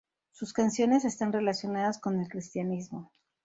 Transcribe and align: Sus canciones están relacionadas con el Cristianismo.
Sus 0.31 0.51
canciones 0.51 1.05
están 1.05 1.31
relacionadas 1.31 1.99
con 1.99 2.19
el 2.19 2.27
Cristianismo. 2.27 3.11